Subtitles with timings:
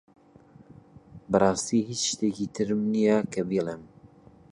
[1.31, 3.83] بەڕاستی هیچ شتێکی ترم نییە کە بیڵێم.